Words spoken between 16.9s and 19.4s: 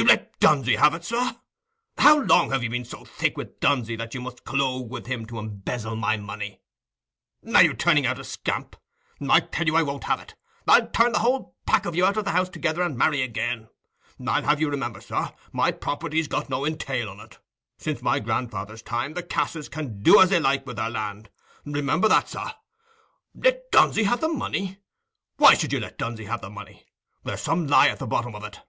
on it;—since my grandfather's time the